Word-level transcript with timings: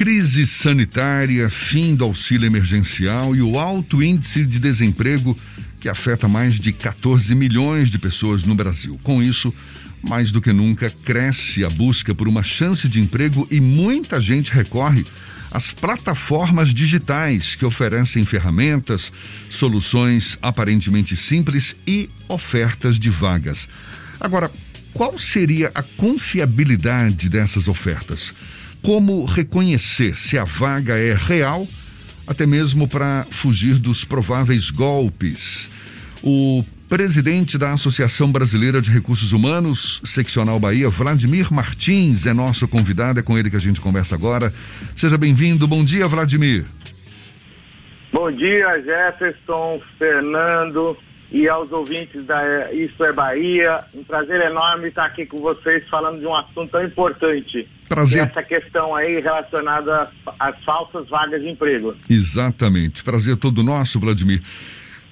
Crise 0.00 0.46
sanitária, 0.46 1.50
fim 1.50 1.94
do 1.94 2.04
auxílio 2.04 2.46
emergencial 2.46 3.36
e 3.36 3.42
o 3.42 3.58
alto 3.58 4.02
índice 4.02 4.46
de 4.46 4.58
desemprego 4.58 5.36
que 5.78 5.90
afeta 5.90 6.26
mais 6.26 6.58
de 6.58 6.72
14 6.72 7.34
milhões 7.34 7.90
de 7.90 7.98
pessoas 7.98 8.42
no 8.42 8.54
Brasil. 8.54 8.98
Com 9.02 9.22
isso, 9.22 9.54
mais 10.02 10.32
do 10.32 10.40
que 10.40 10.54
nunca, 10.54 10.88
cresce 11.04 11.66
a 11.66 11.68
busca 11.68 12.14
por 12.14 12.28
uma 12.28 12.42
chance 12.42 12.88
de 12.88 12.98
emprego 12.98 13.46
e 13.50 13.60
muita 13.60 14.22
gente 14.22 14.50
recorre 14.50 15.04
às 15.50 15.70
plataformas 15.70 16.72
digitais 16.72 17.54
que 17.54 17.66
oferecem 17.66 18.24
ferramentas, 18.24 19.12
soluções 19.50 20.38
aparentemente 20.40 21.14
simples 21.14 21.76
e 21.86 22.08
ofertas 22.26 22.98
de 22.98 23.10
vagas. 23.10 23.68
Agora, 24.18 24.50
qual 24.94 25.18
seria 25.18 25.70
a 25.74 25.82
confiabilidade 25.82 27.28
dessas 27.28 27.68
ofertas? 27.68 28.32
Como 28.82 29.26
reconhecer 29.26 30.16
se 30.16 30.38
a 30.38 30.44
vaga 30.44 30.96
é 30.96 31.12
real, 31.12 31.66
até 32.26 32.46
mesmo 32.46 32.88
para 32.88 33.26
fugir 33.30 33.74
dos 33.74 34.04
prováveis 34.04 34.70
golpes? 34.70 35.68
O 36.22 36.64
presidente 36.88 37.58
da 37.58 37.72
Associação 37.74 38.32
Brasileira 38.32 38.80
de 38.80 38.90
Recursos 38.90 39.32
Humanos, 39.32 40.00
Seccional 40.02 40.58
Bahia, 40.58 40.88
Vladimir 40.88 41.52
Martins, 41.52 42.24
é 42.24 42.32
nosso 42.32 42.66
convidado, 42.66 43.20
é 43.20 43.22
com 43.22 43.36
ele 43.36 43.50
que 43.50 43.56
a 43.56 43.60
gente 43.60 43.82
conversa 43.82 44.14
agora. 44.14 44.50
Seja 44.96 45.18
bem-vindo. 45.18 45.68
Bom 45.68 45.84
dia, 45.84 46.08
Vladimir. 46.08 46.64
Bom 48.10 48.32
dia, 48.32 48.82
Jefferson, 48.82 49.80
Fernando 49.98 50.96
e 51.30 51.46
aos 51.48 51.70
ouvintes 51.70 52.24
da 52.24 52.72
Isso 52.72 53.04
é 53.04 53.12
Bahia. 53.12 53.84
Um 53.94 54.02
prazer 54.02 54.40
enorme 54.40 54.88
estar 54.88 55.04
aqui 55.04 55.26
com 55.26 55.36
vocês 55.36 55.86
falando 55.88 56.18
de 56.18 56.26
um 56.26 56.34
assunto 56.34 56.70
tão 56.70 56.82
importante. 56.82 57.68
Prazer. 57.90 58.28
Essa 58.28 58.44
questão 58.44 58.94
aí 58.94 59.20
relacionada 59.20 60.02
às, 60.24 60.54
às 60.54 60.64
falsas 60.64 61.08
vagas 61.08 61.42
de 61.42 61.48
emprego. 61.48 61.96
Exatamente. 62.08 63.02
Prazer 63.02 63.36
todo 63.36 63.64
nosso, 63.64 63.98
Vladimir. 63.98 64.40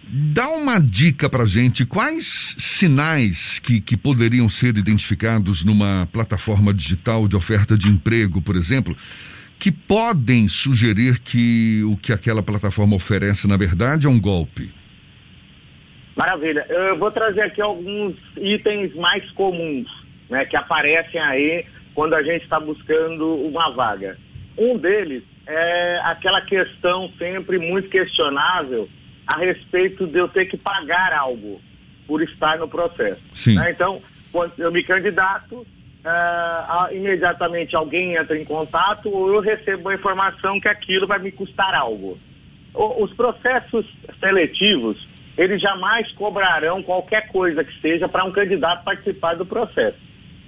Dá 0.05 0.49
uma 0.51 0.79
dica 0.79 1.29
pra 1.29 1.45
gente, 1.45 1.85
quais 1.85 2.55
sinais 2.57 3.59
que, 3.59 3.81
que 3.81 3.97
poderiam 3.97 4.49
ser 4.49 4.79
identificados 4.79 5.65
numa 5.65 6.09
plataforma 6.13 6.73
digital 6.73 7.27
de 7.27 7.35
oferta 7.35 7.77
de 7.77 7.89
emprego, 7.89 8.41
por 8.41 8.55
exemplo, 8.55 8.97
que 9.59 9.73
podem 9.73 10.47
sugerir 10.47 11.19
que 11.19 11.83
o 11.83 11.97
que 11.97 12.13
aquela 12.13 12.45
plataforma 12.45 12.95
oferece, 12.95 13.49
na 13.49 13.57
verdade, 13.57 14.07
é 14.07 14.09
um 14.09 14.21
golpe? 14.21 14.73
Maravilha. 16.17 16.65
Eu 16.69 16.97
vou 16.97 17.11
trazer 17.11 17.43
aqui 17.43 17.61
alguns 17.61 18.15
itens 18.37 18.95
mais 18.95 19.29
comuns, 19.33 19.89
né, 20.31 20.45
que 20.45 20.57
aparecem 20.57 21.21
aí 21.21 21.67
quando 21.99 22.15
a 22.15 22.23
gente 22.23 22.45
está 22.45 22.61
buscando 22.61 23.35
uma 23.39 23.73
vaga. 23.73 24.17
Um 24.57 24.75
deles 24.75 25.25
é 25.49 25.99
aquela 26.05 26.41
questão 26.43 27.11
sempre 27.19 27.59
muito 27.59 27.89
questionável 27.89 28.89
a 29.27 29.37
respeito 29.39 30.07
de 30.07 30.17
eu 30.17 30.29
ter 30.29 30.45
que 30.45 30.57
pagar 30.57 31.13
algo 31.13 31.61
por 32.07 32.23
estar 32.23 32.57
no 32.57 32.69
processo. 32.69 33.21
Né? 33.57 33.73
Então, 33.73 34.01
quando 34.31 34.53
eu 34.61 34.71
me 34.71 34.85
candidato, 34.85 35.57
uh, 35.57 36.95
imediatamente 36.95 37.75
alguém 37.75 38.15
entra 38.15 38.39
em 38.39 38.45
contato 38.45 39.09
ou 39.09 39.35
eu 39.35 39.41
recebo 39.41 39.89
a 39.89 39.95
informação 39.97 40.61
que 40.61 40.69
aquilo 40.69 41.05
vai 41.05 41.19
me 41.19 41.33
custar 41.33 41.75
algo. 41.75 42.17
O, 42.73 43.03
os 43.03 43.13
processos 43.15 43.85
seletivos, 44.21 45.05
eles 45.37 45.61
jamais 45.61 46.13
cobrarão 46.13 46.81
qualquer 46.81 47.27
coisa 47.27 47.65
que 47.65 47.81
seja 47.81 48.09
para 48.09 48.25
um 48.25 48.31
candidato 48.31 48.85
participar 48.85 49.35
do 49.35 49.45
processo. 49.45 49.99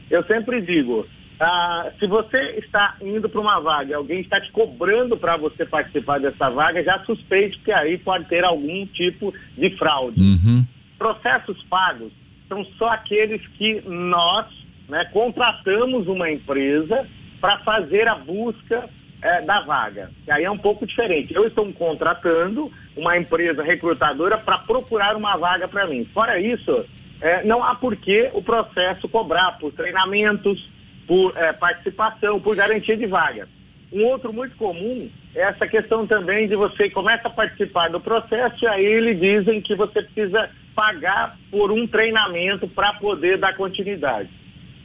Eu 0.08 0.22
sempre 0.24 0.60
digo, 0.60 1.08
ah, 1.40 1.90
se 1.98 2.06
você 2.06 2.58
está 2.58 2.96
indo 3.00 3.26
para 3.26 3.40
uma 3.40 3.58
vaga, 3.60 3.96
alguém 3.96 4.20
está 4.20 4.38
te 4.38 4.52
cobrando 4.52 5.16
para 5.16 5.38
você 5.38 5.64
participar 5.64 6.20
dessa 6.20 6.50
vaga, 6.50 6.84
já 6.84 6.98
suspeite 7.04 7.58
que 7.60 7.72
aí 7.72 7.96
pode 7.96 8.26
ter 8.26 8.44
algum 8.44 8.84
tipo 8.86 9.32
de 9.56 9.70
fraude. 9.78 10.20
Uhum. 10.20 10.66
Processos 10.98 11.62
pagos 11.64 12.12
são 12.46 12.62
só 12.76 12.90
aqueles 12.90 13.40
que 13.56 13.80
nós 13.88 14.46
né, 14.86 15.06
contratamos 15.06 16.06
uma 16.08 16.30
empresa 16.30 17.08
para 17.40 17.58
fazer 17.60 18.06
a 18.06 18.16
busca 18.16 18.90
é, 19.22 19.40
da 19.40 19.62
vaga. 19.62 20.10
E 20.26 20.30
aí 20.30 20.44
é 20.44 20.50
um 20.50 20.58
pouco 20.58 20.86
diferente. 20.86 21.32
Eu 21.32 21.46
estou 21.46 21.72
contratando 21.72 22.70
uma 22.94 23.16
empresa 23.16 23.62
recrutadora 23.62 24.36
para 24.36 24.58
procurar 24.58 25.16
uma 25.16 25.38
vaga 25.38 25.66
para 25.66 25.86
mim. 25.86 26.04
Fora 26.12 26.38
isso, 26.38 26.84
é, 27.20 27.42
não 27.44 27.64
há 27.64 27.74
por 27.74 27.96
que 27.96 28.28
o 28.34 28.42
processo 28.42 29.08
cobrar 29.08 29.52
por 29.58 29.72
treinamentos, 29.72 30.68
por 31.10 31.36
é, 31.36 31.52
participação, 31.52 32.38
por 32.38 32.54
garantia 32.54 32.96
de 32.96 33.04
vaga. 33.04 33.48
Um 33.92 34.04
outro 34.04 34.32
muito 34.32 34.54
comum 34.54 35.10
é 35.34 35.40
essa 35.40 35.66
questão 35.66 36.06
também 36.06 36.46
de 36.46 36.54
você 36.54 36.88
começa 36.88 37.26
a 37.26 37.32
participar 37.32 37.88
do 37.88 37.98
processo 37.98 38.64
e 38.64 38.68
aí 38.68 38.84
eles 38.86 39.18
dizem 39.18 39.60
que 39.60 39.74
você 39.74 40.02
precisa 40.02 40.48
pagar 40.72 41.36
por 41.50 41.72
um 41.72 41.84
treinamento 41.84 42.68
para 42.68 42.92
poder 42.92 43.38
dar 43.38 43.56
continuidade. 43.56 44.30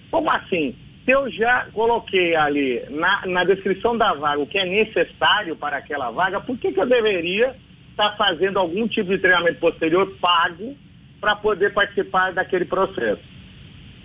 Como 0.10 0.32
assim? 0.32 0.76
Se 1.06 1.12
eu 1.12 1.30
já 1.30 1.68
coloquei 1.72 2.36
ali 2.36 2.82
na, 2.90 3.24
na 3.28 3.44
descrição 3.44 3.96
da 3.96 4.12
vaga 4.16 4.42
o 4.42 4.48
que 4.48 4.58
é 4.58 4.66
necessário 4.66 5.56
para 5.56 5.78
aquela 5.78 6.10
vaga, 6.10 6.42
por 6.42 6.58
que, 6.58 6.72
que 6.72 6.80
eu 6.80 6.88
deveria 6.88 7.56
estar 7.92 8.10
tá 8.10 8.16
fazendo 8.18 8.58
algum 8.58 8.88
tipo 8.88 9.12
de 9.12 9.20
treinamento 9.20 9.60
posterior 9.60 10.12
pago 10.20 10.76
para 11.22 11.36
poder 11.36 11.72
participar 11.72 12.34
daquele 12.34 12.66
processo? 12.66 13.22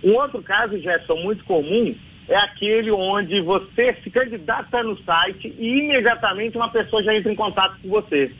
Um 0.03 0.13
outro 0.13 0.43
caso, 0.43 0.79
Gerson, 0.79 1.15
muito 1.15 1.43
comum, 1.45 1.95
é 2.27 2.35
aquele 2.35 2.91
onde 2.91 3.41
você 3.41 3.95
se 4.03 4.09
candidata 4.09 4.83
no 4.83 4.97
site 5.03 5.53
e 5.57 5.79
imediatamente 5.79 6.57
uma 6.57 6.69
pessoa 6.69 7.03
já 7.03 7.15
entra 7.15 7.31
em 7.31 7.35
contato 7.35 7.77
com 7.81 7.89
você. 7.89 8.31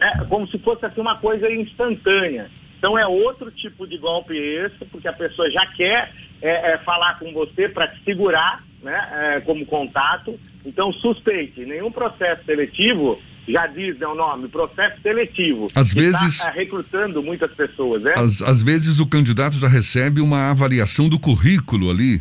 É 0.00 0.24
como 0.24 0.46
se 0.48 0.58
fosse 0.58 0.84
assim, 0.84 1.00
uma 1.00 1.18
coisa 1.18 1.50
instantânea. 1.50 2.50
Então 2.78 2.98
é 2.98 3.06
outro 3.06 3.50
tipo 3.50 3.86
de 3.86 3.96
golpe 3.96 4.36
esse, 4.36 4.84
porque 4.86 5.06
a 5.06 5.12
pessoa 5.12 5.50
já 5.50 5.64
quer 5.66 6.12
é, 6.42 6.72
é, 6.72 6.78
falar 6.78 7.18
com 7.18 7.32
você 7.32 7.68
para 7.68 7.86
te 7.86 8.02
segurar 8.02 8.64
né, 8.82 9.08
é, 9.12 9.40
como 9.40 9.64
contato. 9.64 10.38
Então, 10.66 10.92
suspeite, 10.92 11.64
nenhum 11.64 11.90
processo 11.90 12.44
seletivo, 12.44 13.20
já 13.46 13.66
diz 13.68 13.96
né, 13.98 14.06
o 14.06 14.14
nome, 14.14 14.48
processo 14.48 15.00
seletivo. 15.00 15.68
Às 15.74 15.94
vezes. 15.94 16.34
Está 16.34 16.50
recrutando 16.50 17.22
muitas 17.22 17.52
pessoas, 17.52 18.02
né? 18.02 18.14
Às, 18.16 18.42
às 18.42 18.62
vezes 18.62 18.98
o 19.00 19.06
candidato 19.06 19.56
já 19.56 19.68
recebe 19.68 20.20
uma 20.20 20.50
avaliação 20.50 21.08
do 21.08 21.18
currículo 21.18 21.90
ali. 21.90 22.20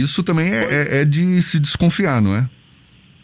Isso 0.00 0.24
também 0.24 0.52
é, 0.52 0.64
é, 0.64 1.00
é 1.02 1.04
de 1.04 1.40
se 1.42 1.60
desconfiar, 1.60 2.20
não 2.20 2.34
é? 2.34 2.48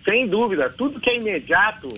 Sem 0.05 0.29
dúvida. 0.29 0.69
Tudo 0.71 1.01
que 1.01 1.11
é 1.11 1.17
imediato 1.17 1.89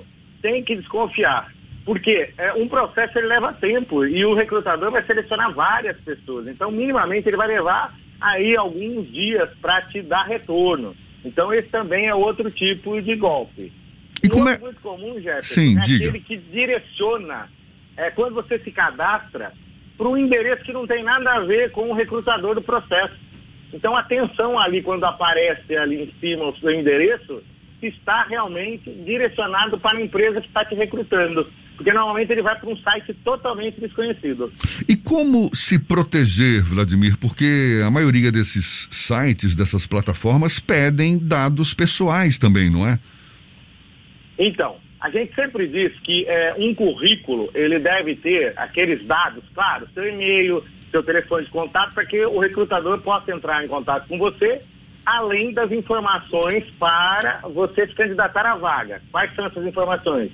tem 0.41 0.63
que 0.63 0.77
desconfiar. 0.77 1.53
Porque 1.85 2.31
é, 2.39 2.53
um 2.55 2.69
processo 2.69 3.19
ele 3.19 3.27
leva 3.27 3.53
tempo 3.53 4.05
e 4.05 4.25
o 4.25 4.35
recrutador 4.35 4.91
vai 4.91 5.05
selecionar 5.05 5.53
várias 5.53 5.97
pessoas. 5.99 6.47
Então, 6.47 6.71
minimamente, 6.71 7.29
ele 7.29 7.37
vai 7.37 7.49
levar 7.49 7.95
aí 8.21 8.57
alguns 8.57 9.11
dias 9.11 9.49
para 9.61 9.83
te 9.83 10.03
dar 10.03 10.25
retorno. 10.25 10.95
Então 11.25 11.53
esse 11.53 11.69
também 11.69 12.07
é 12.07 12.15
outro 12.15 12.51
tipo 12.51 13.01
de 13.01 13.17
golpe. 13.17 13.73
E 14.23 14.29
como 14.29 14.49
é 14.49 14.59
muito 14.59 14.81
comum, 14.81 15.15
Jefferson, 15.15 15.55
Sim, 15.55 15.79
é 15.79 15.81
diga. 15.81 16.05
aquele 16.05 16.21
que 16.25 16.37
direciona 16.37 17.49
é 17.97 18.11
quando 18.11 18.35
você 18.35 18.59
se 18.59 18.71
cadastra 18.71 19.53
para 19.97 20.09
um 20.09 20.17
endereço 20.17 20.65
que 20.65 20.73
não 20.73 20.87
tem 20.87 21.03
nada 21.03 21.33
a 21.33 21.41
ver 21.41 21.71
com 21.73 21.91
o 21.91 21.95
recrutador 21.95 22.55
do 22.55 22.63
processo. 22.63 23.15
Então 23.73 23.97
atenção 23.97 24.59
ali 24.59 24.83
quando 24.83 25.05
aparece 25.05 25.77
ali 25.77 26.03
em 26.03 26.13
cima 26.21 26.49
o 26.49 26.57
seu 26.57 26.71
endereço, 26.71 27.43
está 27.83 28.25
realmente 28.25 28.91
direcionado 28.91 29.79
para 29.79 29.99
a 29.99 30.03
empresa 30.03 30.41
que 30.41 30.49
está 30.49 30.65
te 30.65 30.75
recrutando 30.75 31.47
porque 31.81 31.95
normalmente 31.95 32.31
ele 32.31 32.43
vai 32.43 32.55
para 32.61 32.69
um 32.69 32.77
site 32.77 33.15
totalmente 33.25 33.81
desconhecido. 33.81 34.53
E 34.87 34.95
como 34.95 35.49
se 35.55 35.79
proteger, 35.79 36.63
Vladimir? 36.63 37.17
Porque 37.19 37.81
a 37.83 37.91
maioria 37.91 38.31
desses 38.31 38.87
sites, 38.91 39.57
dessas 39.57 39.87
plataformas, 39.87 40.59
pedem 40.59 41.19
dados 41.19 41.73
pessoais 41.73 42.39
também, 42.39 42.69
não 42.69 42.87
é? 42.87 42.99
Então, 44.39 44.77
a 45.01 45.09
gente 45.09 45.35
sempre 45.35 45.67
diz 45.69 45.99
que 46.01 46.27
é, 46.29 46.55
um 46.59 46.75
currículo 46.75 47.49
ele 47.55 47.79
deve 47.79 48.15
ter 48.17 48.53
aqueles 48.59 49.03
dados, 49.07 49.43
claro, 49.55 49.89
seu 49.95 50.07
e-mail, 50.07 50.63
seu 50.91 51.03
telefone 51.03 51.45
de 51.45 51.51
contato, 51.51 51.95
para 51.95 52.07
que 52.07 52.25
o 52.25 52.39
recrutador 52.39 53.01
possa 53.01 53.33
entrar 53.33 53.65
em 53.65 53.69
contato 53.69 54.09
com 54.09 54.19
você, 54.19 54.61
além 55.05 55.53
das 55.53 55.71
informações 55.73 56.65
para 56.79 57.41
você 57.45 57.87
se 57.87 57.95
candidatar 57.95 58.47
à 58.47 58.57
vaga. 58.57 59.01
Quais 59.11 59.35
são 59.35 59.47
essas 59.47 59.65
informações? 59.65 60.31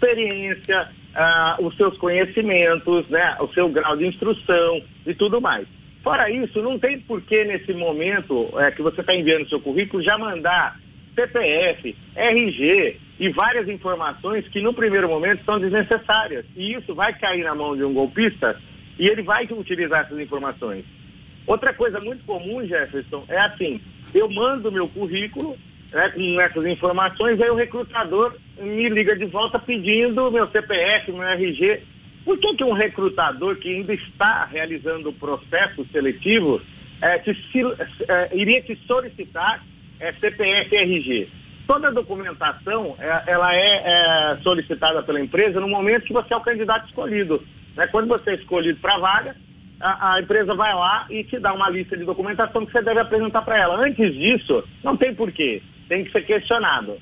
experiência, 0.00 0.88
uh, 1.14 1.64
os 1.64 1.76
seus 1.76 1.96
conhecimentos, 1.98 3.06
né, 3.08 3.36
o 3.38 3.48
seu 3.48 3.68
grau 3.68 3.96
de 3.96 4.06
instrução 4.06 4.82
e 5.06 5.14
tudo 5.14 5.40
mais. 5.40 5.68
Fora 6.02 6.30
isso, 6.30 6.62
não 6.62 6.78
tem 6.78 6.98
porquê 7.00 7.44
nesse 7.44 7.74
momento 7.74 8.48
é, 8.58 8.70
que 8.70 8.80
você 8.80 9.02
está 9.02 9.14
enviando 9.14 9.48
seu 9.50 9.60
currículo 9.60 10.02
já 10.02 10.16
mandar 10.16 10.78
CPF, 11.14 11.94
RG 12.16 12.96
e 13.18 13.28
várias 13.28 13.68
informações 13.68 14.48
que 14.48 14.62
no 14.62 14.72
primeiro 14.72 15.10
momento 15.10 15.44
são 15.44 15.60
desnecessárias. 15.60 16.46
E 16.56 16.72
isso 16.72 16.94
vai 16.94 17.12
cair 17.12 17.44
na 17.44 17.54
mão 17.54 17.76
de 17.76 17.84
um 17.84 17.92
golpista 17.92 18.58
e 19.00 19.08
ele 19.08 19.22
vai 19.22 19.48
utilizar 19.50 20.02
essas 20.04 20.20
informações. 20.20 20.84
Outra 21.46 21.72
coisa 21.72 21.98
muito 22.00 22.22
comum, 22.26 22.64
Jefferson, 22.66 23.24
é 23.28 23.40
assim, 23.40 23.80
eu 24.14 24.30
mando 24.30 24.70
meu 24.70 24.86
currículo 24.86 25.56
né, 25.90 26.10
com 26.10 26.40
essas 26.40 26.66
informações, 26.66 27.40
aí 27.40 27.48
o 27.48 27.54
recrutador 27.54 28.36
me 28.60 28.90
liga 28.90 29.16
de 29.16 29.24
volta 29.24 29.58
pedindo 29.58 30.30
meu 30.30 30.46
CPF, 30.48 31.10
meu 31.12 31.22
RG. 31.22 31.82
Por 32.26 32.38
que, 32.38 32.54
que 32.56 32.62
um 32.62 32.74
recrutador 32.74 33.56
que 33.56 33.70
ainda 33.70 33.94
está 33.94 34.44
realizando 34.44 35.08
o 35.08 35.14
processo 35.14 35.82
seletivo 35.90 36.60
é, 37.02 37.14
é, 37.16 38.36
iria 38.36 38.60
te 38.60 38.76
solicitar 38.86 39.64
é, 39.98 40.12
CPF 40.12 40.76
RG? 40.76 41.28
Toda 41.66 41.88
a 41.88 41.90
documentação 41.90 42.96
é, 42.98 43.22
ela 43.28 43.54
é, 43.54 43.82
é, 43.82 44.36
solicitada 44.42 45.02
pela 45.02 45.20
empresa 45.20 45.58
no 45.58 45.68
momento 45.68 46.04
que 46.04 46.12
você 46.12 46.34
é 46.34 46.36
o 46.36 46.42
candidato 46.42 46.86
escolhido. 46.86 47.42
Né? 47.76 47.86
Quando 47.88 48.08
você 48.08 48.30
é 48.30 48.34
escolhido 48.34 48.78
para 48.80 48.94
a 48.94 48.98
vaga, 48.98 49.36
a, 49.80 50.20
empresa 50.20 50.54
vai 50.54 50.74
lá 50.74 51.06
e 51.08 51.24
te 51.24 51.38
dá 51.38 51.54
uma 51.54 51.70
lista 51.70 51.96
de 51.96 52.04
documentação 52.04 52.66
que 52.66 52.72
você 52.72 52.82
deve 52.82 53.00
apresentar 53.00 53.42
para 53.42 53.58
ela. 53.58 53.84
Antes 53.84 54.14
disso, 54.14 54.62
não 54.84 54.96
tem 54.96 55.14
porquê, 55.14 55.62
tem 55.88 56.04
que 56.04 56.12
ser 56.12 56.22
questionado. 56.22 56.98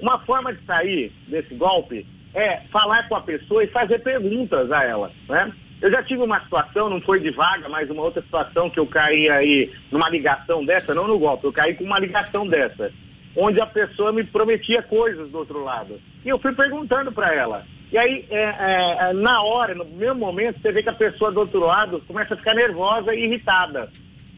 Uma 0.00 0.18
forma 0.20 0.52
de 0.52 0.64
sair 0.64 1.12
desse 1.26 1.54
golpe 1.54 2.06
é 2.34 2.60
falar 2.70 3.08
com 3.08 3.16
a 3.16 3.20
pessoa 3.20 3.64
e 3.64 3.68
fazer 3.68 3.98
perguntas 4.00 4.70
a 4.70 4.84
ela, 4.84 5.10
né? 5.28 5.52
Eu 5.80 5.90
já 5.90 6.00
tive 6.00 6.22
uma 6.22 6.40
situação, 6.40 6.88
não 6.88 7.00
foi 7.00 7.18
de 7.18 7.30
vaga, 7.30 7.68
mas 7.68 7.90
uma 7.90 8.04
outra 8.04 8.22
situação 8.22 8.70
que 8.70 8.78
eu 8.78 8.86
caí 8.86 9.28
aí 9.28 9.72
numa 9.90 10.08
ligação 10.08 10.64
dessa, 10.64 10.94
não 10.94 11.08
no 11.08 11.18
golpe, 11.18 11.44
eu 11.44 11.52
caí 11.52 11.74
com 11.74 11.82
uma 11.82 11.98
ligação 11.98 12.46
dessa, 12.46 12.92
onde 13.36 13.60
a 13.60 13.66
pessoa 13.66 14.12
me 14.12 14.22
prometia 14.22 14.80
coisas 14.80 15.28
do 15.28 15.38
outro 15.38 15.64
lado. 15.64 16.00
E 16.24 16.28
eu 16.28 16.38
fui 16.38 16.52
perguntando 16.52 17.10
para 17.10 17.34
ela, 17.34 17.66
e 17.92 17.98
aí, 17.98 18.24
é, 18.30 18.42
é, 18.42 19.10
é, 19.10 19.12
na 19.12 19.42
hora, 19.42 19.74
no 19.74 19.84
mesmo 19.84 20.14
momento, 20.14 20.58
você 20.60 20.72
vê 20.72 20.82
que 20.82 20.88
a 20.88 20.94
pessoa 20.94 21.30
do 21.30 21.40
outro 21.40 21.60
lado 21.60 22.02
começa 22.08 22.32
a 22.32 22.36
ficar 22.38 22.54
nervosa 22.54 23.14
e 23.14 23.26
irritada. 23.26 23.90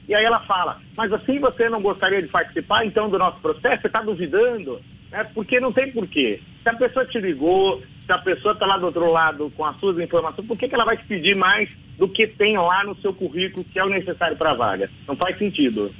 E 0.09 0.15
aí 0.15 0.25
ela 0.25 0.41
fala, 0.41 0.81
mas 0.97 1.13
assim 1.13 1.39
você 1.39 1.69
não 1.69 1.81
gostaria 1.81 2.21
de 2.21 2.27
participar 2.27 2.85
então 2.85 3.09
do 3.09 3.17
nosso 3.17 3.39
processo? 3.41 3.81
Você 3.81 3.87
está 3.87 4.03
duvidando? 4.03 4.81
É, 5.13 5.23
porque 5.23 5.61
não 5.61 5.73
tem 5.73 5.93
porquê. 5.93 6.41
Se 6.65 6.69
a 6.69 6.75
pessoa 6.75 7.07
te 7.07 7.21
ligou, 7.21 7.81
se 8.05 8.13
a 8.13 8.19
pessoa 8.19 8.55
está 8.55 8.67
lá 8.67 8.77
do 8.77 8.87
outro 8.87 9.09
lado 9.11 9.51
com 9.57 9.65
as 9.65 9.79
suas 9.79 9.99
informações, 10.01 10.49
por 10.49 10.59
que, 10.59 10.69
que 10.69 10.75
ela 10.75 10.85
vai 10.85 10.97
te 10.97 11.05
pedir 11.05 11.37
mais 11.37 11.71
do 11.97 12.09
que 12.09 12.27
tem 12.27 12.59
lá 12.59 12.83
no 12.83 12.97
seu 12.97 13.15
currículo 13.15 13.65
que 13.65 13.79
é 13.79 13.85
o 13.85 13.89
necessário 13.89 14.37
para 14.37 14.51
a 14.51 14.55
vaga? 14.55 14.91
Não 15.07 15.15
faz 15.15 15.39
sentido. 15.39 15.95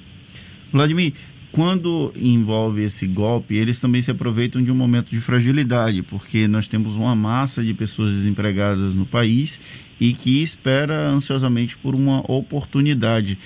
Vladimir, 0.73 1.15
quando 1.55 2.13
envolve 2.17 2.83
esse 2.83 3.07
golpe, 3.07 3.55
eles 3.55 3.79
também 3.79 4.03
se 4.03 4.11
aproveitam 4.11 4.61
de 4.61 4.73
um 4.73 4.75
momento 4.75 5.11
de 5.11 5.21
fragilidade, 5.21 6.03
porque 6.03 6.49
nós 6.49 6.67
temos 6.67 6.97
uma 6.97 7.15
massa 7.15 7.63
de 7.63 7.73
pessoas 7.73 8.13
desempregadas 8.13 8.93
no 8.97 9.07
país 9.07 9.61
e 10.01 10.13
que 10.13 10.43
espera 10.43 11.07
ansiosamente 11.07 11.77
por 11.79 11.95
uma 11.95 12.29
oportunidade. 12.29 13.39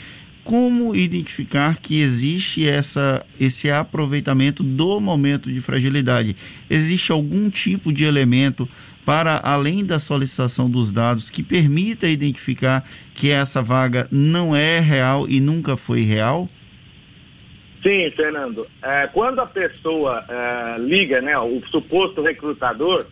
Como 0.43 0.97
identificar 0.97 1.77
que 1.77 2.01
existe 2.01 2.67
essa, 2.67 3.23
esse 3.39 3.71
aproveitamento 3.71 4.63
do 4.65 4.99
momento 4.99 5.53
de 5.53 5.61
fragilidade? 5.61 6.35
Existe 6.71 7.13
algum 7.13 7.51
tipo 7.51 7.93
de 7.93 8.05
elemento 8.05 8.67
para 9.05 9.39
além 9.45 9.85
da 9.85 9.99
solicitação 9.99 10.71
dos 10.71 10.93
dados 10.93 11.29
que 11.29 11.43
permita 11.43 12.09
identificar 12.09 12.89
que 13.15 13.29
essa 13.29 13.61
vaga 13.61 14.09
não 14.11 14.57
é 14.57 14.81
real 14.81 15.29
e 15.29 15.41
nunca 15.41 15.77
foi 15.77 16.05
real? 16.05 16.49
Sim, 17.83 18.11
Fernando. 18.11 18.67
É, 18.83 19.07
quando 19.09 19.41
a 19.41 19.47
pessoa 19.47 20.25
é, 20.29 20.79
liga, 20.81 21.21
né, 21.21 21.39
o 21.39 21.63
suposto 21.71 22.23
recrutador, 22.23 23.07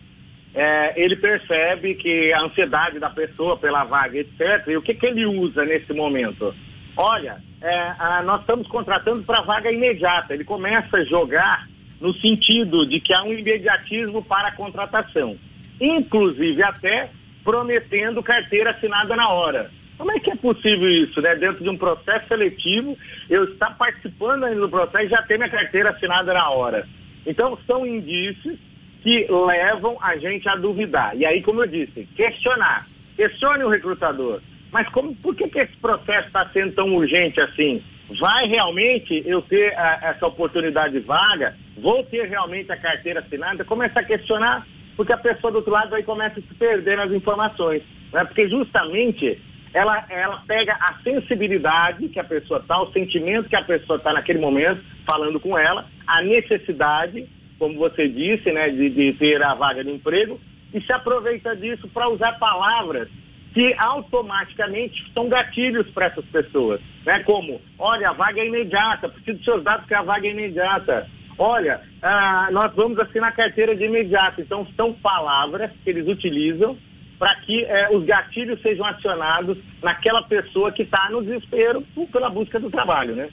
é, 0.53 0.93
ele 1.01 1.15
percebe 1.15 1.95
que 1.95 2.33
a 2.33 2.41
ansiedade 2.41 2.99
da 2.99 3.09
pessoa 3.09 3.57
pela 3.57 3.83
vaga, 3.83 4.17
etc. 4.17 4.67
E 4.67 4.77
o 4.77 4.81
que, 4.81 4.93
que 4.93 5.05
ele 5.05 5.25
usa 5.25 5.63
nesse 5.63 5.93
momento? 5.93 6.53
Olha, 6.95 7.37
é, 7.61 7.93
a, 7.99 8.23
nós 8.23 8.41
estamos 8.41 8.67
contratando 8.67 9.21
para 9.23 9.41
vaga 9.41 9.71
imediata. 9.71 10.33
Ele 10.33 10.43
começa 10.43 10.97
a 10.97 11.05
jogar 11.05 11.67
no 12.01 12.13
sentido 12.15 12.85
de 12.87 12.99
que 12.99 13.13
há 13.13 13.23
um 13.23 13.33
imediatismo 13.33 14.23
para 14.23 14.49
a 14.49 14.55
contratação. 14.55 15.37
Inclusive 15.79 16.61
até 16.63 17.09
prometendo 17.43 18.21
carteira 18.21 18.71
assinada 18.71 19.15
na 19.15 19.29
hora. 19.29 19.71
Como 19.97 20.11
é 20.11 20.19
que 20.19 20.31
é 20.31 20.35
possível 20.35 20.89
isso, 20.89 21.19
né? 21.21 21.35
Dentro 21.35 21.63
de 21.63 21.69
um 21.69 21.77
processo 21.77 22.27
seletivo, 22.27 22.97
eu 23.29 23.45
estar 23.45 23.75
participando 23.77 24.43
ainda 24.43 24.61
do 24.61 24.69
processo 24.69 25.05
e 25.05 25.09
já 25.09 25.21
ter 25.23 25.37
minha 25.37 25.49
carteira 25.49 25.89
assinada 25.89 26.33
na 26.33 26.49
hora. 26.49 26.87
Então, 27.25 27.57
são 27.65 27.85
indícios 27.85 28.57
que 29.01 29.27
levam 29.29 29.97
a 30.01 30.17
gente 30.17 30.47
a 30.47 30.55
duvidar. 30.55 31.15
E 31.15 31.25
aí, 31.25 31.41
como 31.41 31.63
eu 31.63 31.67
disse, 31.67 32.07
questionar. 32.15 32.87
Questione 33.15 33.63
o 33.63 33.69
recrutador. 33.69 34.41
Mas 34.71 34.87
como, 34.89 35.15
por 35.15 35.35
que, 35.35 35.47
que 35.47 35.59
esse 35.59 35.75
processo 35.77 36.27
está 36.27 36.47
sendo 36.49 36.73
tão 36.73 36.93
urgente 36.95 37.41
assim? 37.41 37.81
Vai 38.19 38.47
realmente 38.47 39.23
eu 39.25 39.41
ter 39.41 39.73
a, 39.75 39.93
ah, 39.93 40.09
essa 40.09 40.27
oportunidade 40.27 40.99
vaga? 40.99 41.55
Vou 41.77 42.03
ter 42.03 42.27
realmente 42.27 42.71
a 42.71 42.77
carteira 42.77 43.21
assinada? 43.21 43.65
Começa 43.65 43.99
a 43.99 44.03
questionar, 44.03 44.67
porque 44.95 45.13
a 45.13 45.17
pessoa 45.17 45.51
do 45.51 45.57
outro 45.57 45.71
lado 45.71 45.95
aí 45.95 46.03
começa 46.03 46.39
a 46.39 46.43
se 46.43 46.53
perder 46.53 46.97
nas 46.97 47.11
informações. 47.11 47.81
Né? 48.13 48.23
Porque 48.25 48.47
justamente 48.47 49.41
ela, 49.73 50.05
ela 50.09 50.43
pega 50.47 50.73
a 50.73 50.95
sensibilidade 51.03 52.09
que 52.09 52.19
a 52.19 52.23
pessoa 52.23 52.59
está, 52.59 52.81
o 52.81 52.91
sentimento 52.91 53.49
que 53.49 53.55
a 53.55 53.63
pessoa 53.63 53.97
está 53.97 54.13
naquele 54.13 54.39
momento, 54.39 54.83
falando 55.09 55.39
com 55.39 55.57
ela, 55.57 55.85
a 56.05 56.21
necessidade, 56.21 57.27
como 57.59 57.77
você 57.77 58.07
disse, 58.07 58.51
né, 58.51 58.69
de, 58.69 58.89
de 58.89 59.13
ter 59.13 59.41
a 59.43 59.53
vaga 59.53 59.83
de 59.83 59.91
emprego, 59.91 60.39
e 60.73 60.81
se 60.81 60.91
aproveita 60.91 61.55
disso 61.55 61.87
para 61.89 62.09
usar 62.09 62.33
palavras 62.33 63.09
que 63.53 63.73
automaticamente 63.77 65.11
são 65.13 65.27
gatilhos 65.29 65.89
para 65.89 66.07
essas 66.07 66.25
pessoas, 66.25 66.79
né? 67.03 67.23
Como, 67.23 67.59
olha, 67.79 68.09
a 68.09 68.13
vaga 68.13 68.39
é 68.39 68.45
imediata, 68.45 69.09
preciso 69.09 69.37
dos 69.37 69.45
seus 69.45 69.63
dados 69.63 69.87
que 69.87 69.95
a 69.95 70.03
vaga 70.03 70.27
é 70.27 70.31
imediata. 70.31 71.07
Olha, 71.39 71.81
ah, 72.01 72.49
nós 72.51 72.73
vamos 72.75 72.99
assinar 72.99 73.35
carteira 73.35 73.75
de 73.75 73.85
imediato. 73.85 74.41
Então, 74.41 74.67
são 74.75 74.93
palavras 74.93 75.71
que 75.83 75.89
eles 75.89 76.07
utilizam 76.07 76.77
para 77.19 77.35
que 77.41 77.63
eh, 77.63 77.89
os 77.91 78.05
gatilhos 78.05 78.61
sejam 78.61 78.85
acionados 78.85 79.57
naquela 79.81 80.21
pessoa 80.21 80.71
que 80.71 80.83
está 80.83 81.09
no 81.09 81.23
desespero 81.23 81.83
pela 82.11 82.29
busca 82.29 82.59
do 82.59 82.69
trabalho, 82.69 83.15
né? 83.15 83.29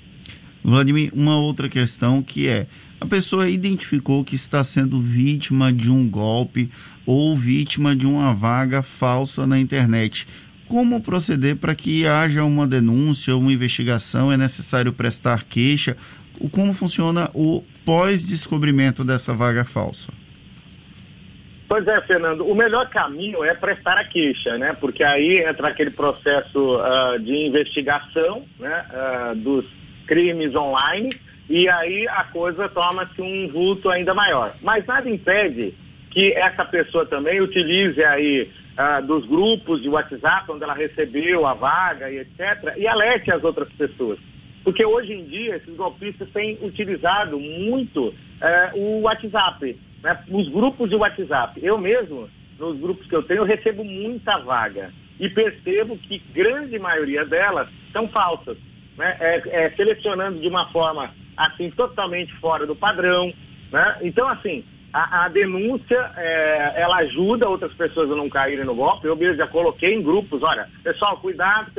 Vladimir, 0.63 1.13
uma 1.15 1.37
outra 1.37 1.69
questão 1.69 2.23
que 2.23 2.49
é, 2.49 2.67
a 2.99 3.05
pessoa 3.05 3.51
identificou 3.51 4.25
que 4.25 4.35
está 4.35 4.65
sendo 4.65 4.99
vítima 4.99 5.71
de 5.71 5.91
um 5.91 6.09
golpe 6.09 6.71
ou 7.05 7.37
vítima 7.37 7.95
de 7.95 8.07
uma 8.07 8.35
vaga 8.35 8.83
falsa 8.83 9.47
na 9.47 9.59
internet. 9.59 10.27
Como 10.67 11.03
proceder 11.03 11.57
para 11.57 11.75
que 11.75 12.07
haja 12.07 12.43
uma 12.43 12.67
denúncia, 12.67 13.37
uma 13.37 13.53
investigação? 13.53 14.33
É 14.33 14.39
necessário 14.39 14.91
prestar 14.91 15.45
queixa? 15.45 15.99
Como 16.51 16.73
funciona 16.73 17.31
o 17.35 17.63
pós-descobrimento 17.85 19.05
dessa 19.05 19.35
vaga 19.35 19.67
falsa? 19.67 20.11
Pois 21.67 21.87
é, 21.89 22.01
Fernando, 22.03 22.47
o 22.47 22.55
melhor 22.55 22.89
caminho 22.91 23.43
é 23.43 23.55
prestar 23.55 23.97
a 23.97 24.05
queixa, 24.05 24.59
né? 24.59 24.77
Porque 24.79 25.03
aí 25.03 25.39
entra 25.39 25.69
aquele 25.69 25.91
processo 25.91 26.77
uh, 26.77 27.19
de 27.19 27.47
investigação 27.47 28.45
né? 28.59 28.85
Uh, 28.93 29.37
dos 29.37 29.65
crimes 30.07 30.55
online 30.55 31.09
e 31.49 31.69
aí 31.69 32.07
a 32.09 32.25
coisa 32.25 32.69
toma-se 32.69 33.21
um 33.21 33.49
vulto 33.49 33.91
ainda 33.91 34.15
maior. 34.15 34.55
Mas 34.63 34.87
nada 34.87 35.09
impede 35.09 35.75
que 36.11 36.33
essa 36.33 36.65
pessoa 36.65 37.07
também 37.07 37.41
utilize 37.41 38.03
aí 38.05 38.51
uh, 38.79 39.05
dos 39.07 39.27
grupos 39.27 39.83
de 39.83 39.89
WhatsApp 39.89 40.51
onde 40.51 40.65
ela 40.65 40.75
recebeu 40.75 41.47
a 41.47 41.55
vaga 41.55 42.11
e 42.11 42.19
etc. 42.19 42.75
e 42.77 42.87
alerte 42.87 43.31
as 43.31 43.43
outras 43.43 43.69
pessoas. 43.73 44.19
Porque 44.65 44.85
hoje 44.85 45.13
em 45.13 45.25
dia 45.25 45.57
esses 45.57 45.77
golpistas 45.77 46.29
têm 46.31 46.59
utilizado 46.63 47.39
muito 47.39 48.15
o 48.75 49.03
WhatsApp 49.03 49.79
né, 50.05 50.23
os 50.31 50.49
grupos 50.49 50.91
de 50.91 50.97
WhatsApp. 50.97 51.59
Eu 51.65 51.79
mesmo, 51.79 52.29
nos 52.59 52.79
grupos 52.79 53.07
que 53.07 53.17
eu 53.17 53.23
tenho, 53.23 53.41
eu 53.41 53.45
recebo 53.45 53.83
muita 53.83 54.39
vaga 54.39 54.93
e 55.19 55.29
percebo 55.31 55.97
que 55.97 56.19
grande 56.33 56.79
maioria 56.79 57.25
delas 57.25 57.69
são 57.91 58.07
falsas, 58.09 58.59
né, 58.99 59.17
é, 59.19 59.43
é, 59.47 59.71
selecionando 59.71 60.39
de 60.39 60.47
uma 60.47 60.71
forma 60.71 61.11
assim 61.37 61.71
totalmente 61.71 62.33
fora 62.35 62.67
do 62.67 62.77
padrão, 62.77 63.33
né? 63.73 63.99
Então 64.03 64.29
assim 64.29 64.63
a, 64.93 65.25
a 65.25 65.29
denúncia 65.29 66.13
é, 66.17 66.75
ela 66.77 66.99
ajuda 66.99 67.49
outras 67.49 67.73
pessoas 67.73 68.09
a 68.11 68.15
não 68.15 68.29
caírem 68.29 68.65
no 68.65 68.75
golpe. 68.75 69.09
Eu 69.09 69.17
mesmo 69.17 69.37
já 69.37 69.47
coloquei 69.49 69.95
em 69.95 70.03
grupos, 70.03 70.43
olha, 70.43 70.69
pessoal, 70.85 71.17
cuidado 71.17 71.73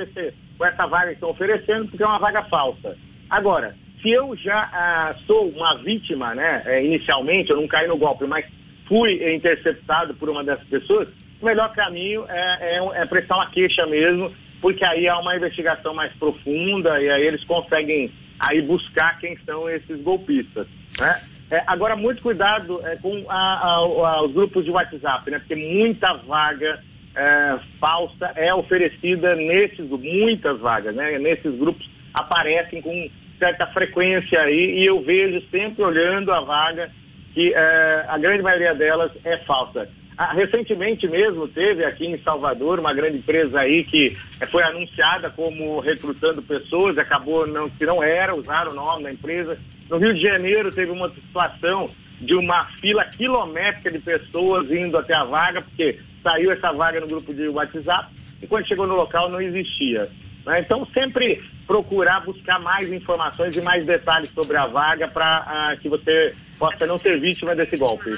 com 0.57 0.65
essa 0.65 0.85
vaga 0.85 1.07
que 1.07 1.13
estão 1.13 1.29
oferecendo 1.29 1.87
porque 1.87 2.03
é 2.03 2.07
uma 2.07 2.19
vaga 2.19 2.43
falsa. 2.43 2.97
Agora, 3.29 3.75
se 4.01 4.11
eu 4.11 4.35
já 4.35 4.61
ah, 4.71 5.15
sou 5.25 5.49
uma 5.49 5.77
vítima, 5.77 6.33
né, 6.35 6.61
é, 6.65 6.85
inicialmente, 6.85 7.49
eu 7.49 7.57
não 7.57 7.67
caí 7.67 7.87
no 7.87 7.97
golpe, 7.97 8.25
mas 8.25 8.45
fui 8.87 9.33
interceptado 9.33 10.13
por 10.13 10.29
uma 10.29 10.43
dessas 10.43 10.67
pessoas, 10.67 11.11
o 11.41 11.45
melhor 11.45 11.73
caminho 11.73 12.25
é, 12.29 12.77
é, 12.77 13.01
é 13.01 13.05
prestar 13.05 13.35
uma 13.35 13.49
queixa 13.49 13.85
mesmo, 13.85 14.31
porque 14.61 14.85
aí 14.85 15.07
há 15.07 15.17
uma 15.19 15.35
investigação 15.35 15.93
mais 15.93 16.13
profunda 16.13 17.01
e 17.01 17.09
aí 17.09 17.25
eles 17.25 17.43
conseguem 17.43 18.11
aí 18.39 18.61
buscar 18.61 19.17
quem 19.19 19.37
são 19.45 19.69
esses 19.69 20.01
golpistas, 20.01 20.67
né? 20.99 21.21
É, 21.49 21.63
agora, 21.67 21.95
muito 21.95 22.23
cuidado 22.23 22.79
é, 22.83 22.95
com 22.95 23.23
a, 23.29 23.35
a, 23.35 23.75
a, 23.75 24.23
os 24.23 24.31
grupos 24.33 24.65
de 24.65 24.71
WhatsApp, 24.71 25.29
né? 25.29 25.37
Porque 25.39 25.55
muita 25.55 26.13
vaga 26.13 26.83
é, 27.15 27.59
falsa 27.79 28.31
é 28.35 28.53
oferecida 28.53 29.35
nesses, 29.35 29.89
muitas 29.89 30.59
vagas, 30.59 30.95
né? 30.95 31.17
Nesses 31.17 31.57
grupos 31.57 31.89
aparecem 32.13 32.81
com 32.81 33.09
certa 33.39 33.67
frequência 33.67 34.41
aí 34.41 34.79
e 34.79 34.85
eu 34.85 35.01
vejo 35.01 35.41
sempre 35.49 35.83
olhando 35.83 36.31
a 36.31 36.41
vaga 36.41 36.91
que 37.33 37.53
é, 37.53 38.05
a 38.07 38.17
grande 38.17 38.41
maioria 38.41 38.73
delas 38.73 39.11
é 39.23 39.37
falsa. 39.39 39.89
Ah, 40.17 40.31
recentemente 40.31 41.05
mesmo 41.09 41.45
teve 41.45 41.83
aqui 41.83 42.07
em 42.07 42.17
Salvador 42.19 42.79
uma 42.79 42.93
grande 42.93 43.17
empresa 43.17 43.59
aí 43.59 43.83
que 43.83 44.15
foi 44.49 44.63
anunciada 44.63 45.29
como 45.29 45.81
recrutando 45.81 46.41
pessoas, 46.41 46.97
acabou 46.97 47.45
não, 47.45 47.69
que 47.69 47.85
não 47.85 48.01
era, 48.01 48.33
usaram 48.33 48.71
o 48.71 48.75
nome 48.75 49.03
da 49.03 49.11
empresa. 49.11 49.57
No 49.89 49.97
Rio 49.97 50.13
de 50.13 50.21
Janeiro 50.21 50.69
teve 50.69 50.89
uma 50.89 51.09
situação 51.09 51.89
de 52.21 52.33
uma 52.33 52.63
fila 52.79 53.03
quilométrica 53.03 53.91
de 53.91 53.99
pessoas 53.99 54.71
indo 54.71 54.97
até 54.97 55.13
a 55.13 55.25
vaga, 55.25 55.61
porque 55.61 55.99
saiu 56.25 56.51
essa 56.51 56.71
vaga 56.73 56.99
no 56.99 57.07
grupo 57.07 57.31
de 57.31 57.47
WhatsApp 57.47 58.11
e 58.41 58.47
quando 58.47 58.67
chegou 58.67 58.87
no 58.87 58.95
local 58.95 59.29
não 59.29 59.39
existia. 59.39 60.09
Né? 60.43 60.61
Então 60.61 60.87
sempre 60.91 61.43
procurar 61.67 62.25
buscar 62.25 62.59
mais 62.59 62.91
informações 62.91 63.55
e 63.55 63.61
mais 63.61 63.85
detalhes 63.85 64.29
sobre 64.33 64.57
a 64.57 64.65
vaga 64.65 65.07
para 65.07 65.25
ah, 65.25 65.77
que 65.79 65.87
você 65.87 66.33
possa 66.57 66.85
não 66.87 66.97
ser 66.97 67.19
vítima 67.19 67.55
desse 67.55 67.77
golpe. 67.77 68.11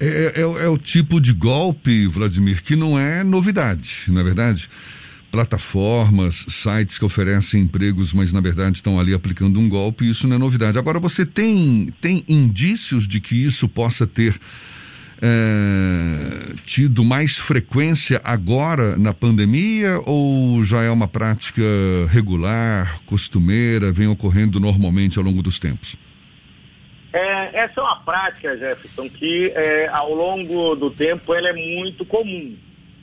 É, 0.00 0.32
é, 0.36 0.40
é, 0.40 0.68
o 0.68 0.76
tipo 0.76 1.20
de 1.20 1.32
golpe, 1.32 2.06
Vladimir, 2.06 2.62
que 2.62 2.76
não 2.76 2.98
é 2.98 3.24
novidade, 3.24 4.04
não 4.08 4.20
é 4.20 4.24
verdade? 4.24 4.68
Plataformas, 5.30 6.46
sites 6.48 6.98
que 6.98 7.04
oferecem 7.04 7.62
empregos, 7.62 8.12
mas 8.12 8.32
na 8.32 8.40
verdade 8.40 8.76
estão 8.76 8.98
ali 8.98 9.14
aplicando 9.14 9.60
um 9.60 9.68
golpe, 9.68 10.08
isso 10.08 10.26
não 10.26 10.36
é 10.36 10.38
novidade. 10.38 10.78
Agora, 10.78 10.98
você 10.98 11.24
tem, 11.26 11.92
tem 12.00 12.24
indícios 12.28 13.06
de 13.06 13.20
que 13.20 13.44
isso 13.44 13.68
possa 13.68 14.06
ter 14.06 14.38
é, 15.22 16.54
tido 16.64 17.04
mais 17.04 17.38
frequência 17.38 18.20
agora 18.22 18.96
na 18.96 19.14
pandemia 19.14 19.98
ou 20.06 20.62
já 20.62 20.82
é 20.82 20.90
uma 20.90 21.08
prática 21.08 21.62
regular, 22.08 23.00
costumeira, 23.06 23.92
vem 23.92 24.06
ocorrendo 24.06 24.60
normalmente 24.60 25.18
ao 25.18 25.24
longo 25.24 25.42
dos 25.42 25.58
tempos? 25.58 25.96
É, 27.12 27.60
essa 27.60 27.80
é 27.80 27.82
uma 27.82 28.00
prática, 28.00 28.56
Jefferson, 28.58 29.08
que 29.08 29.50
é, 29.54 29.88
ao 29.88 30.12
longo 30.12 30.74
do 30.74 30.90
tempo 30.90 31.32
ela 31.32 31.48
é 31.48 31.52
muito 31.52 32.04
comum. 32.04 32.54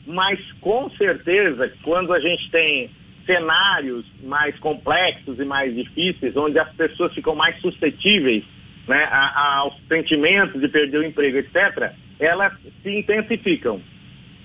Mas 0.06 0.40
com 0.62 0.90
certeza, 0.92 1.72
quando 1.82 2.14
a 2.14 2.20
gente 2.20 2.52
tem 2.52 2.92
cenários 3.26 4.06
mais 4.24 4.58
complexos 4.60 5.40
e 5.40 5.46
mais 5.46 5.74
difíceis, 5.74 6.36
onde 6.36 6.60
as 6.60 6.72
pessoas 6.74 7.14
ficam 7.14 7.34
mais 7.34 7.60
suscetíveis 7.62 8.44
né, 8.88 9.06
aos 9.34 9.74
sentimentos 9.88 10.60
de 10.60 10.68
perder 10.68 10.98
o 10.98 11.04
emprego, 11.04 11.38
etc., 11.38 11.94
elas 12.20 12.54
se 12.82 13.00
intensificam. 13.00 13.82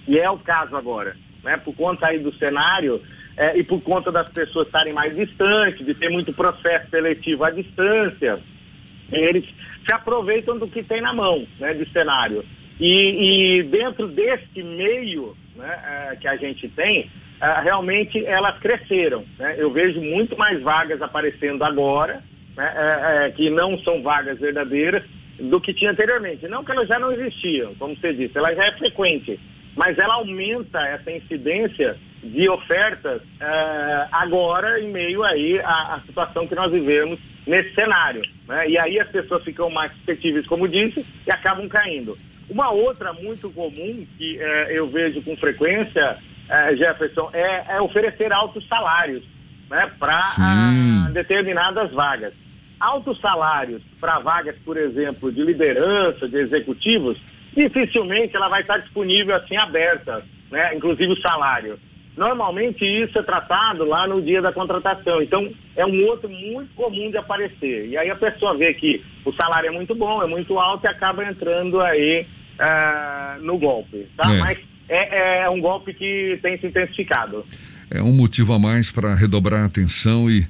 E 0.07 0.19
é 0.19 0.31
o 0.31 0.39
caso 0.39 0.77
agora. 0.77 1.17
Né, 1.43 1.57
por 1.57 1.75
conta 1.75 2.09
aí 2.09 2.19
do 2.19 2.35
cenário 2.35 3.01
é, 3.37 3.57
e 3.57 3.63
por 3.63 3.81
conta 3.81 4.11
das 4.11 4.29
pessoas 4.29 4.67
estarem 4.67 4.93
mais 4.93 5.15
distantes, 5.15 5.87
de 5.87 5.95
ter 5.95 6.09
muito 6.09 6.33
processo 6.33 6.91
seletivo 6.91 7.45
à 7.45 7.51
distância, 7.51 8.41
eles 9.13 9.45
se 9.45 9.95
aproveitam 9.95 10.59
do 10.59 10.67
que 10.67 10.83
tem 10.83 11.01
na 11.01 11.15
mão, 11.15 11.47
né, 11.61 11.73
de 11.73 11.89
cenário. 11.93 12.45
E, 12.81 13.59
e 13.59 13.63
dentro 13.63 14.09
deste 14.09 14.63
meio 14.65 15.37
né, 15.57 16.11
é, 16.13 16.17
que 16.17 16.27
a 16.27 16.37
gente 16.37 16.69
tem, 16.69 17.11
é, 17.41 17.61
realmente 17.61 18.25
elas 18.27 18.59
cresceram. 18.59 19.25
Né? 19.39 19.55
Eu 19.59 19.71
vejo 19.71 20.01
muito 20.01 20.37
mais 20.37 20.61
vagas 20.61 21.01
aparecendo 21.01 21.63
agora, 21.63 22.17
né, 22.57 23.33
que 23.37 23.49
não 23.51 23.79
são 23.79 24.03
vagas 24.03 24.39
verdadeiras, 24.39 25.05
do 25.39 25.61
que 25.61 25.73
tinha 25.73 25.91
anteriormente. 25.91 26.49
Não 26.49 26.65
que 26.65 26.73
elas 26.73 26.89
já 26.89 26.99
não 26.99 27.11
existiam, 27.11 27.75
como 27.77 27.97
você 27.97 28.13
disse, 28.13 28.37
ela 28.37 28.55
já 28.55 28.67
é 28.67 28.73
frequente, 28.73 29.39
mas 29.77 29.99
ela 29.99 30.15
aumenta 30.15 30.81
essa 30.81 31.11
incidência 31.11 31.97
de 32.23 32.49
ofertas 32.49 33.23
uh, 33.23 34.09
agora 34.11 34.81
em 34.81 34.91
meio 34.91 35.23
aí 35.23 35.61
à, 35.61 35.95
à, 35.95 36.01
situação 36.01 36.47
que 36.49 36.55
nós 36.55 36.73
vivemos 36.73 37.19
nesse 37.47 37.75
cenário. 37.75 38.23
Né? 38.47 38.71
E 38.71 38.79
aí 38.79 38.99
as 38.99 39.09
pessoas 39.09 39.45
ficam 39.45 39.71
mais 39.71 39.93
suscetíveis, 39.93 40.47
como 40.47 40.69
disse, 40.69 41.07
e 41.27 41.31
acabam 41.31 41.69
caindo. 41.69 42.19
Uma 42.51 42.71
outra 42.71 43.13
muito 43.13 43.51
comum 43.51 44.07
que 44.17 44.37
uh, 44.39 44.71
eu 44.71 44.89
vejo 44.89 45.23
com 45.23 45.37
frequência, 45.37 46.19
uh, 46.49 46.77
Jefferson, 46.77 47.31
é, 47.33 47.77
é, 47.77 47.81
oferecer 47.81 48.33
altos 48.33 48.67
salários 48.67 49.23
né, 49.71 49.91
para 49.99 51.11
determinadas 51.13 51.93
vagas. 51.93 52.33
Altos 52.81 53.21
salários 53.21 53.83
para 54.01 54.19
vagas, 54.21 54.57
por 54.65 54.77
exemplo, 54.77 55.33
de 55.33 55.43
liderança, 55.43 56.29
de 56.29 56.37
executivos, 56.37 57.19
dificilmente 57.55 58.37
ela 58.37 58.49
vai 58.49 58.61
estar 58.61 58.79
disponível 58.79 59.35
assim 59.35 59.57
aberta, 59.57 60.25
né? 60.51 60.75
inclusive 60.75 61.13
o 61.13 61.21
salário. 61.21 61.79
Normalmente 62.17 62.85
isso 62.85 63.17
é 63.17 63.23
tratado 63.23 63.85
lá 63.85 64.07
no 64.07 64.21
dia 64.21 64.43
da 64.43 64.53
contratação. 64.53 65.23
Então, 65.23 65.49
é 65.77 65.87
um 65.87 66.05
outro 66.07 66.29
muito 66.29 66.75
comum 66.75 67.11
de 67.11 67.17
aparecer. 67.17 67.87
E 67.87 67.97
aí 67.97 68.11
a 68.11 68.17
pessoa 68.17 68.57
vê 68.57 68.75
que 68.75 69.05
o 69.25 69.33
salário 69.33 69.69
é 69.69 69.71
muito 69.71 69.95
bom, 69.95 70.21
é 70.21 70.27
muito 70.27 70.59
alto 70.59 70.85
e 70.85 70.89
acaba 70.89 71.25
entrando 71.25 71.81
aí 71.81 72.27
uh, 72.59 73.41
no 73.45 73.57
golpe. 73.57 74.09
Tá? 74.17 74.35
É. 74.35 74.39
Mas 74.39 74.59
é, 74.89 75.43
é 75.43 75.51
um 75.51 75.61
golpe 75.61 75.95
que 75.95 76.39
tem 76.43 76.59
se 76.59 76.67
intensificado. 76.67 77.47
É 77.89 78.03
um 78.03 78.13
motivo 78.13 78.53
a 78.53 78.59
mais 78.59 78.91
para 78.91 79.15
redobrar 79.15 79.63
a 79.63 79.67
atenção 79.67 80.29
e 80.29 80.45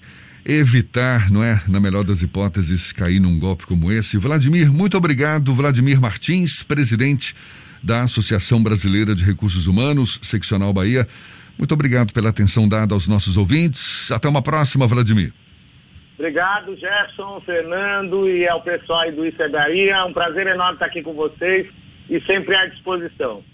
evitar, 0.45 1.31
não 1.31 1.43
é, 1.43 1.61
na 1.69 1.81
melhor 1.81 2.05
das 2.05 2.23
hipóteses, 2.23 2.93
cair 2.93 3.21
num 3.21 3.39
golpe 3.39 3.67
como 3.67 3.93
esse. 3.93 4.17
Vladimir, 4.17 4.73
muito 4.73 4.97
obrigado. 4.97 5.55
Vladimir 5.55 6.01
Martins, 6.01 6.63
presidente 6.63 7.35
da 7.83 8.03
Associação 8.03 8.63
Brasileira 8.63 9.15
de 9.15 9.25
Recursos 9.25 9.67
Humanos, 9.67 10.19
Seccional 10.23 10.73
Bahia. 10.73 11.07
Muito 11.59 11.73
obrigado 11.75 12.13
pela 12.13 12.31
atenção 12.31 12.69
dada 12.69 12.95
aos 12.95 13.09
nossos 13.09 13.37
ouvintes. 13.37 14.11
Até 14.11 14.29
uma 14.29 14.43
próxima, 14.43 14.87
Vladimir. 14.87 15.33
Obrigado, 16.19 16.75
Jefferson, 16.77 17.41
Fernando 17.47 18.29
e 18.29 18.49
ao 18.49 18.61
pessoal 18.63 19.01
aí 19.01 19.13
do 19.13 19.23
Bahia. 19.51 19.95
É 19.95 20.05
um 20.05 20.13
prazer 20.13 20.47
enorme 20.47 20.75
estar 20.75 20.87
aqui 20.87 21.03
com 21.03 21.15
vocês 21.15 21.69
e 22.11 22.21
sempre 22.23 22.57
à 22.57 22.67
disposição. 22.67 23.45